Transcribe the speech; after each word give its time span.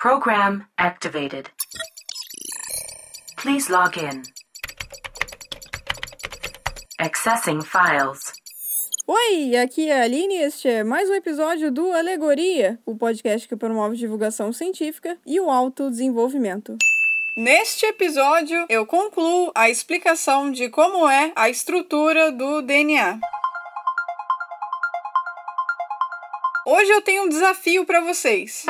Program 0.00 0.64
activated. 0.78 1.50
Please 3.36 3.68
log 3.68 3.98
in. 3.98 4.22
Accessing 7.00 7.62
files. 7.62 8.32
Oi, 9.08 9.56
aqui 9.56 9.88
é 9.88 10.00
a 10.00 10.04
Aline 10.04 10.36
e 10.36 10.42
este 10.42 10.68
é 10.68 10.84
mais 10.84 11.10
um 11.10 11.14
episódio 11.14 11.72
do 11.72 11.90
Alegoria, 11.90 12.78
o 12.86 12.96
podcast 12.96 13.48
que 13.48 13.56
promove 13.56 13.96
divulgação 13.96 14.52
científica 14.52 15.18
e 15.26 15.40
o 15.40 15.50
autodesenvolvimento. 15.50 16.76
Neste 17.36 17.84
episódio, 17.86 18.66
eu 18.68 18.86
concluo 18.86 19.50
a 19.52 19.68
explicação 19.68 20.52
de 20.52 20.68
como 20.68 21.08
é 21.08 21.32
a 21.34 21.50
estrutura 21.50 22.30
do 22.30 22.62
DNA. 22.62 23.18
Hoje 26.64 26.90
eu 26.92 27.02
tenho 27.02 27.24
um 27.24 27.28
desafio 27.28 27.84
para 27.84 28.00
vocês. 28.00 28.64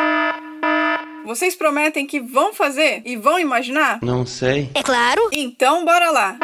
Vocês 1.29 1.55
prometem 1.55 2.07
que 2.07 2.21
vão 2.21 2.55
fazer 2.55 3.03
e 3.05 3.15
vão 3.15 3.39
imaginar? 3.39 3.99
Não 4.01 4.25
sei. 4.25 4.71
É 4.75 4.83
claro. 4.83 5.29
Então, 5.31 5.85
bora 5.85 6.11
lá. 6.11 6.39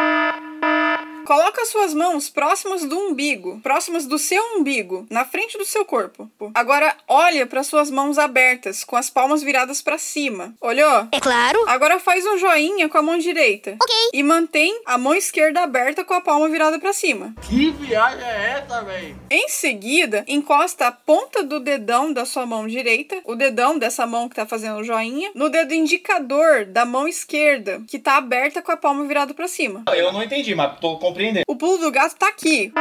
Coloca 1.25 1.65
suas 1.65 1.95
mãos 1.95 2.29
próximas 2.29 2.85
do 2.85 2.99
umbigo, 2.99 3.59
próximas 3.63 4.07
do 4.07 4.19
seu 4.19 4.43
umbigo, 4.57 5.07
na 5.09 5.25
frente 5.25 5.57
do 5.57 5.65
seu 5.65 5.85
corpo. 5.85 6.31
Agora 6.55 6.95
olha 7.09 7.47
para 7.47 7.63
suas 7.63 7.91
mãos 7.91 8.19
abertas, 8.19 8.85
com 8.85 8.95
as 8.95 9.09
palmas 9.09 9.43
viradas 9.43 9.81
para 9.81 9.97
cima. 9.97 10.55
Olhou? 10.61 11.09
É 11.11 11.21
claro. 11.21 11.59
Agora 11.67 11.99
faz 11.99 12.27
um 12.27 12.37
joinha 12.37 12.89
com 12.91 12.99
a 12.99 13.03
mão 13.03 13.17
direita. 13.17 13.77
Ok. 13.81 13.95
E 14.13 14.23
mantém 14.23 14.79
a 14.85 14.99
mão 14.99 15.15
esquerda 15.15 15.63
aberta 15.63 16.05
com 16.05 16.13
a 16.13 16.21
palma 16.21 16.49
virada 16.49 16.79
para 16.79 16.93
cima. 16.93 17.35
Que 17.49 17.71
viagem 17.71 18.23
é 18.23 18.59
essa, 18.59 18.83
velho? 18.83 19.17
Em 19.31 19.49
seguida, 19.49 20.25
encosta 20.29 20.89
a 20.89 20.93
ponta 20.93 21.43
do 21.43 21.59
dedão 21.59 22.13
da 22.13 22.27
sua 22.27 22.45
mão 22.45 22.67
direita, 22.67 23.21
o 23.25 23.35
dedão 23.35 23.79
dessa 23.79 24.07
mão 24.07 24.29
que 24.29 24.37
tá 24.37 24.45
fazendo 24.45 24.79
o 24.79 24.85
joinha, 24.85 25.31
no 25.35 25.49
dedo 25.49 25.73
indicador 25.73 26.67
da 26.67 26.85
mão 26.85 27.09
esquerda, 27.09 27.81
que 27.89 27.99
tá 27.99 28.17
aberta 28.17 28.61
com 28.61 28.73
a 28.73 28.77
palma 28.77 29.05
virada 29.07 29.33
para 29.33 29.49
cima. 29.49 29.85
Eu 29.95 30.13
não 30.13 30.23
entendi, 30.23 30.55
mas 30.55 30.79
tô 30.79 30.99
O 31.47 31.57
pulo 31.57 31.79
do 31.79 31.91
gato 31.93 32.17
tá 32.17 32.29
aqui. 32.29 32.73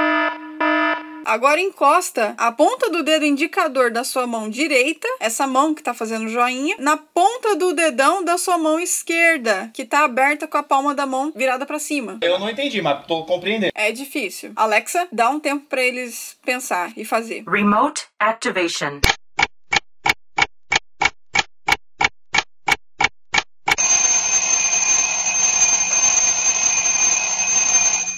Agora 1.25 1.61
encosta 1.61 2.33
a 2.37 2.51
ponta 2.51 2.89
do 2.89 3.01
dedo 3.01 3.25
indicador 3.25 3.91
da 3.91 4.03
sua 4.03 4.27
mão 4.27 4.49
direita, 4.49 5.07
essa 5.19 5.47
mão 5.47 5.73
que 5.73 5.81
tá 5.81 5.93
fazendo 5.93 6.27
joinha, 6.27 6.75
na 6.79 6.97
ponta 6.97 7.55
do 7.55 7.73
dedão 7.73 8.23
da 8.23 8.37
sua 8.37 8.57
mão 8.57 8.79
esquerda, 8.79 9.71
que 9.73 9.85
tá 9.85 10.03
aberta 10.03 10.47
com 10.47 10.57
a 10.57 10.63
palma 10.63 10.93
da 10.93 11.05
mão 11.05 11.31
virada 11.33 11.65
para 11.65 11.79
cima. 11.79 12.17
Eu 12.21 12.37
não 12.39 12.49
entendi, 12.49 12.81
mas 12.81 13.05
tô 13.05 13.23
compreendendo. 13.23 13.71
É 13.73 13.91
difícil. 13.91 14.51
Alexa, 14.55 15.07
dá 15.11 15.29
um 15.29 15.39
tempo 15.39 15.65
para 15.67 15.81
eles 15.81 16.35
pensar 16.43 16.91
e 16.97 17.05
fazer. 17.05 17.43
Remote 17.47 18.05
activation. 18.19 18.99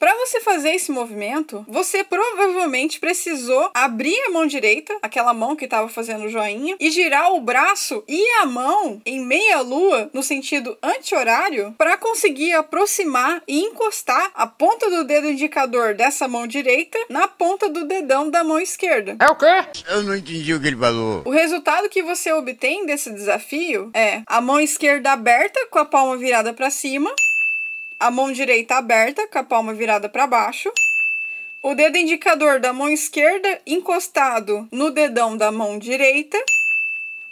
Para 0.05 0.15
você 0.17 0.39
fazer 0.65 0.75
esse 0.75 0.91
movimento, 0.91 1.63
você 1.67 2.03
provavelmente 2.03 2.99
precisou 2.99 3.69
abrir 3.73 4.17
a 4.25 4.31
mão 4.31 4.47
direita, 4.47 4.97
aquela 5.01 5.31
mão 5.31 5.55
que 5.55 5.65
estava 5.65 5.87
fazendo 5.87 6.25
o 6.25 6.29
joinha, 6.29 6.75
e 6.79 6.89
girar 6.89 7.33
o 7.33 7.41
braço 7.41 8.03
e 8.07 8.27
a 8.41 8.47
mão 8.47 8.99
em 9.05 9.23
meia 9.23 9.61
lua, 9.61 10.09
no 10.11 10.23
sentido 10.23 10.75
anti-horário, 10.81 11.75
para 11.77 11.97
conseguir 11.97 12.53
aproximar 12.53 13.43
e 13.47 13.59
encostar 13.59 14.31
a 14.33 14.47
ponta 14.47 14.89
do 14.89 15.03
dedo 15.03 15.29
indicador 15.29 15.93
dessa 15.93 16.27
mão 16.27 16.47
direita 16.47 16.97
na 17.09 17.27
ponta 17.27 17.69
do 17.69 17.85
dedão 17.85 18.31
da 18.31 18.43
mão 18.43 18.59
esquerda. 18.59 19.17
É 19.19 19.27
o 19.27 19.35
quê? 19.35 19.83
Eu 19.87 20.01
não 20.01 20.15
entendi 20.15 20.51
o 20.51 20.59
que 20.59 20.67
ele 20.67 20.77
falou. 20.77 21.21
O 21.25 21.29
resultado 21.29 21.89
que 21.89 22.01
você 22.01 22.33
obtém 22.33 22.87
desse 22.87 23.11
desafio 23.11 23.91
é 23.93 24.23
a 24.25 24.41
mão 24.41 24.59
esquerda 24.59 25.11
aberta 25.11 25.67
com 25.69 25.77
a 25.77 25.85
palma 25.85 26.17
virada 26.17 26.53
para 26.53 26.71
cima, 26.71 27.13
a 27.99 28.11
mão 28.11 28.31
direita 28.31 28.75
aberta 28.75 29.27
com 29.27 29.39
a 29.39 29.43
palma 29.43 29.73
virada 29.73 30.09
para 30.09 30.27
baixo, 30.27 30.71
o 31.61 31.73
dedo 31.73 31.97
indicador 31.97 32.59
da 32.59 32.71
mão 32.71 32.89
esquerda 32.89 33.59
encostado 33.65 34.67
no 34.71 34.91
dedão 34.91 35.35
da 35.35 35.51
mão 35.51 35.79
direita, 35.79 36.37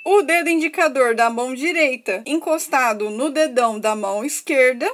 o 0.04 0.22
dedo 0.24 0.50
indicador 0.50 1.14
da 1.16 1.30
mão 1.30 1.54
direita 1.54 2.24
encostado 2.26 3.10
no 3.10 3.30
dedão 3.30 3.80
da 3.80 3.96
mão 3.96 4.26
esquerda. 4.26 4.92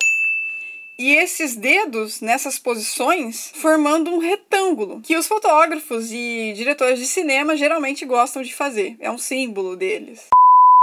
E 0.97 1.15
esses 1.15 1.55
dedos 1.55 2.19
nessas 2.19 2.59
posições 2.59 3.53
formando 3.55 4.11
um 4.11 4.17
retângulo, 4.17 4.99
que 4.99 5.15
os 5.15 5.25
fotógrafos 5.25 6.11
e 6.11 6.51
diretores 6.53 6.99
de 6.99 7.07
cinema 7.07 7.55
geralmente 7.55 8.03
gostam 8.03 8.41
de 8.41 8.53
fazer. 8.53 8.97
É 8.99 9.09
um 9.09 9.17
símbolo 9.17 9.77
deles. 9.77 10.27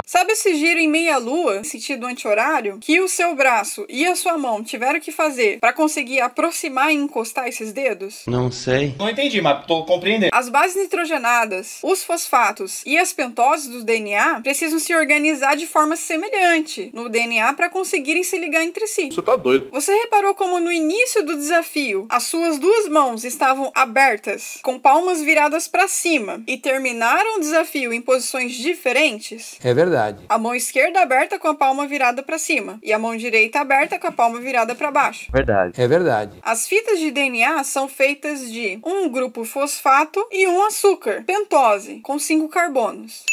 Sabe 0.08 0.34
esse 0.34 0.54
giro 0.54 0.78
em 0.78 0.86
meia 0.86 1.18
lua, 1.18 1.64
sentido 1.64 2.06
anti-horário, 2.06 2.78
que 2.80 3.00
o 3.00 3.08
seu 3.08 3.34
braço 3.34 3.84
e 3.88 4.06
a 4.06 4.14
sua 4.14 4.38
mão 4.38 4.62
tiveram 4.62 5.00
que 5.00 5.10
fazer 5.10 5.58
para 5.58 5.72
conseguir 5.72 6.20
aproximar 6.20 6.92
e 6.92 6.94
encostar 6.94 7.48
esses 7.48 7.72
dedos? 7.72 8.22
Não 8.24 8.52
sei. 8.52 8.94
Não 8.96 9.10
entendi, 9.10 9.42
mas 9.42 9.66
tô 9.66 9.84
compreendendo. 9.84 10.30
As 10.32 10.48
bases 10.48 10.76
nitrogenadas, 10.76 11.80
os 11.82 12.04
fosfatos 12.04 12.84
e 12.86 12.96
as 12.96 13.12
pentoses 13.12 13.66
do 13.66 13.82
DNA 13.82 14.42
precisam 14.42 14.78
se 14.78 14.94
organizar 14.94 15.56
de 15.56 15.66
forma 15.66 15.96
semelhante 15.96 16.88
no 16.94 17.08
DNA 17.08 17.52
para 17.54 17.68
conseguirem 17.68 18.22
se 18.22 18.38
ligar 18.38 18.62
entre 18.62 18.86
si. 18.86 19.10
Você 19.10 19.20
tá 19.20 19.34
doido. 19.34 19.70
Você 19.72 19.92
reparou 19.92 20.36
como 20.36 20.60
no 20.60 20.70
início 20.70 21.26
do 21.26 21.34
desafio 21.34 22.06
as 22.08 22.22
suas 22.22 22.60
duas 22.60 22.88
mãos 22.88 23.24
estavam 23.24 23.72
abertas, 23.74 24.60
com 24.62 24.78
palmas 24.78 25.20
viradas 25.20 25.66
para 25.66 25.88
cima, 25.88 26.44
e 26.46 26.56
terminaram 26.56 27.38
o 27.38 27.40
desafio 27.40 27.92
em 27.92 28.00
posições 28.00 28.52
diferentes? 28.52 29.58
É 29.64 29.74
verdade. 29.74 29.95
A 30.28 30.38
mão 30.38 30.54
esquerda 30.54 31.00
aberta 31.00 31.38
com 31.38 31.48
a 31.48 31.54
palma 31.54 31.86
virada 31.86 32.22
para 32.22 32.38
cima 32.38 32.78
e 32.82 32.92
a 32.92 32.98
mão 32.98 33.16
direita 33.16 33.60
aberta 33.60 33.98
com 33.98 34.06
a 34.06 34.12
palma 34.12 34.38
virada 34.40 34.74
para 34.74 34.90
baixo. 34.90 35.30
Verdade. 35.32 35.80
É 35.80 35.88
verdade. 35.88 36.38
As 36.42 36.66
fitas 36.66 36.98
de 36.98 37.10
DNA 37.10 37.62
são 37.64 37.88
feitas 37.88 38.50
de 38.50 38.78
um 38.84 39.08
grupo 39.08 39.44
fosfato 39.44 40.26
e 40.30 40.46
um 40.46 40.64
açúcar, 40.64 41.24
pentose, 41.24 42.00
com 42.00 42.18
cinco 42.18 42.48
carbonos. 42.48 43.24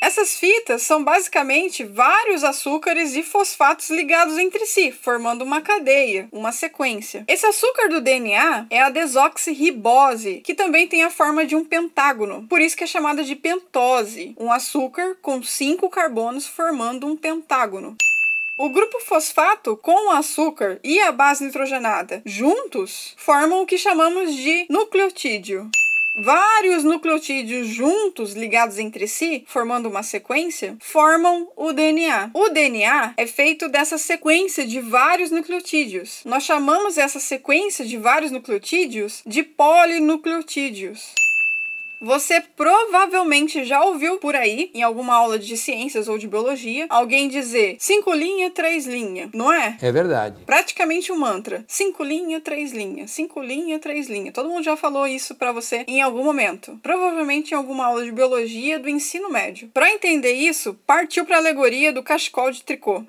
Essas 0.00 0.36
fitas 0.36 0.82
são 0.82 1.02
basicamente 1.02 1.84
vários 1.84 2.44
açúcares 2.44 3.16
e 3.16 3.22
fosfatos 3.22 3.90
ligados 3.90 4.38
entre 4.38 4.64
si, 4.64 4.92
formando 4.92 5.42
uma 5.42 5.60
cadeia, 5.60 6.28
uma 6.30 6.52
sequência. 6.52 7.24
Esse 7.26 7.46
açúcar 7.46 7.88
do 7.88 8.00
DNA 8.00 8.66
é 8.70 8.80
a 8.80 8.90
desoxirribose, 8.90 10.40
que 10.44 10.54
também 10.54 10.86
tem 10.86 11.02
a 11.02 11.10
forma 11.10 11.44
de 11.44 11.56
um 11.56 11.64
pentágono, 11.64 12.46
por 12.48 12.60
isso 12.60 12.76
que 12.76 12.84
é 12.84 12.86
chamada 12.86 13.24
de 13.24 13.34
pentose, 13.34 14.34
um 14.38 14.52
açúcar 14.52 15.16
com 15.20 15.42
cinco 15.42 15.90
carbonos 15.90 16.46
formando 16.46 17.06
um 17.06 17.16
pentágono. 17.16 17.96
O 18.56 18.70
grupo 18.70 18.98
fosfato 18.98 19.76
com 19.76 20.08
o 20.08 20.10
açúcar 20.10 20.80
e 20.82 21.00
a 21.00 21.12
base 21.12 21.44
nitrogenada 21.44 22.20
juntos 22.26 23.14
formam 23.16 23.62
o 23.62 23.66
que 23.66 23.78
chamamos 23.78 24.34
de 24.34 24.66
nucleotídeo. 24.68 25.70
Vários 26.20 26.82
nucleotídeos 26.82 27.68
juntos, 27.68 28.32
ligados 28.32 28.76
entre 28.76 29.06
si, 29.06 29.44
formando 29.46 29.88
uma 29.88 30.02
sequência, 30.02 30.76
formam 30.80 31.48
o 31.54 31.72
DNA. 31.72 32.32
O 32.34 32.48
DNA 32.48 33.14
é 33.16 33.24
feito 33.24 33.68
dessa 33.68 33.96
sequência 33.96 34.66
de 34.66 34.80
vários 34.80 35.30
nucleotídeos. 35.30 36.22
Nós 36.24 36.42
chamamos 36.42 36.98
essa 36.98 37.20
sequência 37.20 37.84
de 37.84 37.96
vários 37.96 38.32
nucleotídeos 38.32 39.22
de 39.24 39.44
polinucleotídeos. 39.44 41.14
Você 42.00 42.40
provavelmente 42.40 43.64
já 43.64 43.82
ouviu 43.82 44.18
por 44.18 44.36
aí, 44.36 44.70
em 44.72 44.82
alguma 44.82 45.14
aula 45.14 45.38
de 45.38 45.56
ciências 45.56 46.08
ou 46.08 46.16
de 46.16 46.28
biologia, 46.28 46.86
alguém 46.88 47.28
dizer 47.28 47.76
cinco 47.78 48.12
linha, 48.12 48.50
três 48.50 48.86
linha, 48.86 49.28
não 49.34 49.52
é? 49.52 49.76
É 49.82 49.90
verdade. 49.90 50.36
Praticamente 50.46 51.10
um 51.10 51.18
mantra. 51.18 51.64
Cinco 51.66 52.04
linha, 52.04 52.40
três 52.40 52.72
linha, 52.72 53.08
cinco 53.08 53.42
linha, 53.42 53.78
três 53.78 54.08
linha. 54.08 54.30
Todo 54.30 54.48
mundo 54.48 54.62
já 54.62 54.76
falou 54.76 55.06
isso 55.06 55.34
pra 55.34 55.52
você 55.52 55.84
em 55.88 56.00
algum 56.00 56.22
momento. 56.22 56.78
Provavelmente 56.82 57.52
em 57.52 57.56
alguma 57.56 57.86
aula 57.86 58.04
de 58.04 58.12
biologia 58.12 58.78
do 58.78 58.88
ensino 58.88 59.30
médio. 59.30 59.68
Para 59.74 59.90
entender 59.90 60.32
isso, 60.32 60.78
partiu 60.86 61.24
para 61.24 61.36
a 61.36 61.40
alegoria 61.40 61.92
do 61.92 62.02
cachecol 62.02 62.50
de 62.50 62.62
tricô. 62.62 63.04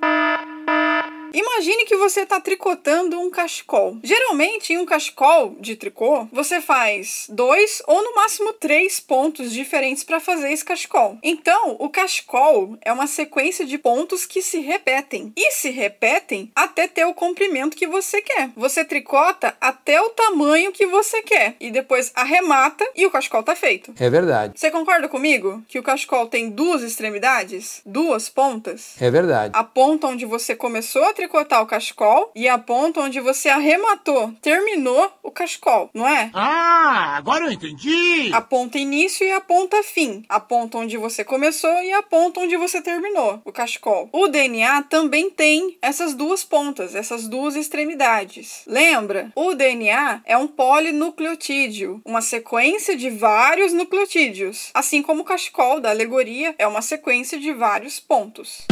Imagine 1.34 1.86
que 1.86 1.96
você 1.96 2.22
está 2.22 2.40
tricotando 2.40 3.20
um 3.20 3.30
cachecol. 3.30 3.98
Geralmente, 4.04 4.74
em 4.74 4.78
um 4.78 4.86
cachecol 4.86 5.56
de 5.60 5.76
tricô, 5.76 6.28
você 6.32 6.62
faz 6.62 7.28
dois 7.30 7.82
ou 7.88 8.04
no 8.04 8.16
máximo 8.16 8.54
três 8.54 9.00
pontos 9.00 9.52
diferentes 9.52 10.04
para 10.04 10.20
fazer 10.20 10.52
esse 10.52 10.66
cachecol. 10.66 11.18
Então, 11.24 11.76
o 11.80 11.90
cachecol 11.90 12.78
é 12.82 12.92
uma 12.92 13.08
sequência 13.08 13.66
de 13.66 13.78
pontos 13.78 14.26
que 14.26 14.42
se 14.42 14.60
repetem 14.60 15.32
e 15.36 15.52
se 15.52 15.70
repetem 15.70 16.52
até 16.56 16.88
ter 16.88 17.06
o 17.06 17.14
comprimento 17.14 17.78
que 17.78 17.88
você 17.88 18.22
quer. 18.22 18.50
Você 18.56 18.84
tricota 18.84 19.56
até 19.62 20.02
o 20.02 20.10
tamanho 20.10 20.72
que 20.72 20.86
você 20.88 21.22
quer 21.22 21.56
e 21.60 21.72
depois 21.72 22.12
arremata 22.16 22.88
e 22.96 23.06
o 23.06 23.12
cachecol 23.12 23.44
tá 23.44 23.56
feito. 23.56 23.94
É 24.00 24.10
verdade. 24.10 24.54
Você 24.56 24.72
concorda 24.72 25.08
comigo 25.08 25.64
que 25.68 25.80
o 25.80 25.84
cachecol 25.84 26.28
tem 26.28 26.50
duas 26.50 26.82
extremidades, 26.82 27.82
duas 27.86 28.30
pontas? 28.30 29.00
É 29.00 29.10
verdade. 29.12 29.54
A 29.56 29.64
ponta 29.64 30.08
onde 30.08 30.26
você 30.26 30.56
começou 30.56 31.04
a 31.04 31.14
tricotar 31.20 31.62
o 31.62 31.66
cachecol 31.66 32.32
e 32.34 32.48
a 32.48 32.58
ponta 32.58 33.02
onde 33.02 33.20
você 33.20 33.50
arrematou, 33.50 34.34
terminou 34.42 35.12
o 35.22 35.30
cachecol, 35.30 35.90
não 35.94 36.08
é? 36.08 36.32
Ah, 36.34 37.18
agora 37.18 37.44
eu 37.46 37.52
entendi! 37.52 38.32
A 38.34 38.40
ponta 38.40 38.78
início 38.78 39.28
e 39.28 39.32
a 39.32 39.42
ponta 39.42 39.84
fim. 39.84 40.24
A 40.30 40.40
ponta 40.40 40.78
onde 40.78 40.96
você 40.96 41.26
começou 41.26 41.84
e 41.84 41.92
a 41.92 42.02
ponta 42.02 42.40
onde 42.40 42.56
você 42.56 42.82
terminou 42.82 43.42
o 43.44 43.52
cachecol. 43.52 44.08
O 44.14 44.30
DNA 44.30 44.84
também 44.84 45.30
tem 45.30 45.78
essas 45.82 46.14
duas 46.14 46.46
pontas, 46.46 46.96
essas 46.96 47.28
duas 47.28 47.58
extremidades. 47.58 48.64
Lembra? 48.66 49.30
O 49.36 49.54
DNA 49.54 50.22
é 50.26 50.38
um 50.38 50.48
polinucleotídeo, 50.48 52.02
uma 52.06 52.22
sequência 52.22 52.96
de 52.96 53.10
vários 53.10 53.74
nucleotídeos, 53.74 54.70
assim 54.74 55.02
como 55.02 55.24
o 55.24 55.26
cachecol 55.26 55.82
da 55.82 55.90
alegoria 55.90 56.56
é 56.58 56.66
uma 56.66 56.82
sequência 56.82 57.38
de 57.38 57.52
vários 57.52 58.00
pontos. 58.00 58.66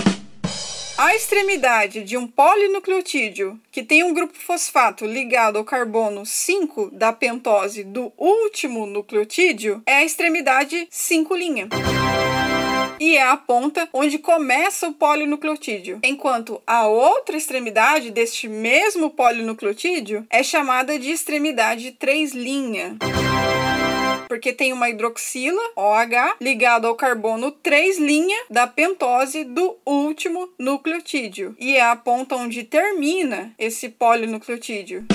A 0.97 1.13
extremidade 1.13 2.03
de 2.03 2.17
um 2.17 2.25
polinucleotídeo 2.25 3.59
que 3.71 3.83
tem 3.83 4.03
um 4.03 4.15
grupo 4.15 4.33
fosfato 4.35 5.05
ligado 5.05 5.57
ao 5.57 5.63
carbono 5.63 6.25
5 6.25 6.89
da 6.91 7.13
pentose 7.13 7.83
do 7.83 8.11
último 8.17 8.87
nucleotídeo 8.87 9.83
é 9.85 9.97
a 9.97 10.03
extremidade 10.03 10.87
5' 10.89 11.35
e 12.99 13.15
é 13.15 13.21
a 13.21 13.37
ponta 13.37 13.87
onde 13.93 14.17
começa 14.17 14.87
o 14.87 14.93
polinucleotídeo, 14.93 15.99
enquanto 16.03 16.59
a 16.65 16.87
outra 16.87 17.37
extremidade 17.37 18.09
deste 18.09 18.47
mesmo 18.47 19.11
polinucleotídeo 19.11 20.25
é 20.31 20.41
chamada 20.41 20.97
de 20.97 21.11
extremidade 21.11 21.91
3' 21.91 22.33
porque 24.27 24.53
tem 24.53 24.73
uma 24.73 24.89
hidroxila, 24.89 25.61
OH, 25.75 26.35
ligado 26.41 26.87
ao 26.87 26.95
carbono 26.95 27.51
3' 27.51 27.97
da 28.49 28.67
pentose 28.67 29.43
do 29.43 29.77
último 29.85 30.49
nucleotídeo. 30.59 31.55
E 31.59 31.75
é 31.75 31.81
a 31.81 31.95
ponta 31.95 32.35
onde 32.35 32.63
termina 32.63 33.53
esse 33.57 33.89
polinucleotídeo. 33.89 35.05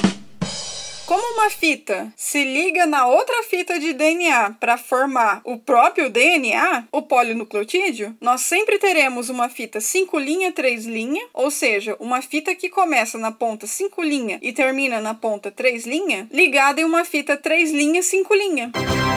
Como 1.07 1.35
uma 1.35 1.51
fita 1.51 2.13
se 2.17 2.45
liga 2.45 2.87
na 2.87 3.07
outra 3.07 3.43
fita 3.43 3.79
de 3.79 3.93
DNA 3.93 4.57
para 4.59 4.79
formar 4.79 5.41
o 5.45 5.59
próprio 5.59 6.09
DNA, 6.09 6.85
o 6.93 7.03
polinucleotídeo, 7.03 8.17
nós 8.21 8.43
sempre 8.43 8.79
teremos 8.79 9.29
uma 9.29 9.49
fita 9.49 9.81
5' 9.81 10.17
3', 10.17 11.19
ou 11.35 11.51
seja, 11.51 11.97
uma 11.99 12.23
fita 12.23 12.55
que 12.55 12.69
começa 12.69 13.19
na 13.19 13.33
ponta 13.33 13.67
5' 13.67 14.03
e 14.41 14.53
termina 14.53 15.01
na 15.01 15.13
ponta 15.13 15.51
3', 15.51 16.29
ligada 16.31 16.81
em 16.81 16.85
uma 16.85 17.05
fita 17.05 17.37
3', 17.37 17.73
5'. 18.01 19.12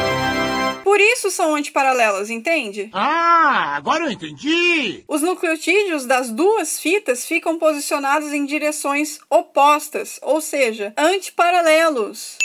Por 0.85 1.01
isso 1.01 1.31
são 1.31 1.55
antiparalelas, 1.55 2.29
entende? 2.29 2.91
Ah, 2.93 3.75
agora 3.75 4.03
eu 4.03 4.11
entendi! 4.11 5.03
Os 5.07 5.23
nucleotídeos 5.23 6.05
das 6.05 6.29
duas 6.29 6.79
fitas 6.79 7.25
ficam 7.25 7.57
posicionados 7.57 8.31
em 8.31 8.45
direções 8.45 9.19
opostas, 9.27 10.19
ou 10.21 10.39
seja, 10.39 10.93
antiparalelos. 10.95 12.37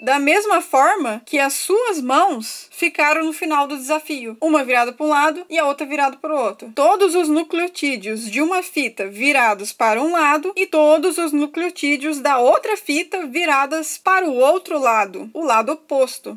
Da 0.00 0.18
mesma 0.18 0.60
forma 0.60 1.22
que 1.24 1.38
as 1.38 1.52
suas 1.52 2.00
mãos 2.00 2.68
ficaram 2.72 3.24
no 3.24 3.32
final 3.32 3.68
do 3.68 3.76
desafio, 3.76 4.36
uma 4.40 4.64
virada 4.64 4.92
para 4.92 5.06
um 5.06 5.08
lado 5.08 5.46
e 5.48 5.56
a 5.56 5.64
outra 5.64 5.86
virada 5.86 6.16
para 6.16 6.34
o 6.34 6.44
outro. 6.44 6.72
Todos 6.74 7.14
os 7.14 7.28
nucleotídeos 7.28 8.28
de 8.28 8.42
uma 8.42 8.64
fita 8.64 9.06
virados 9.06 9.72
para 9.72 10.02
um 10.02 10.10
lado 10.10 10.52
e 10.56 10.66
todos 10.66 11.18
os 11.18 11.32
nucleotídeos 11.32 12.18
da 12.18 12.36
outra 12.38 12.76
fita 12.76 13.28
viradas 13.28 13.96
para 13.96 14.26
o 14.26 14.34
outro 14.34 14.76
lado, 14.76 15.30
o 15.32 15.44
lado 15.44 15.70
oposto. 15.70 16.36